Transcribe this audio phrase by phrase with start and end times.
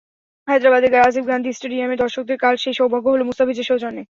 [0.47, 4.03] হায়েদরাবাদের রাজীব গান্ধী স্টেডিয়ামের দর্শকদের কাল সেই সৌভাগ্য হলো মুস্তাফিজের সৌজন্যে।